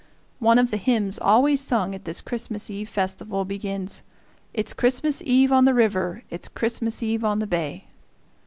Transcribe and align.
One 0.39 0.57
of 0.57 0.71
the 0.71 0.77
hymns 0.77 1.19
always 1.19 1.61
sung 1.61 1.93
at 1.93 2.05
this 2.05 2.21
Christmas 2.21 2.71
eve 2.71 2.89
festival 2.89 3.45
begins, 3.45 4.01
"It's 4.51 4.73
Christmas 4.73 5.21
eve 5.23 5.51
on 5.51 5.65
the 5.65 5.75
river, 5.75 6.23
it's 6.31 6.47
Christmas 6.47 7.03
eve 7.03 7.23
on 7.23 7.37
the 7.37 7.45
bay." 7.45 7.85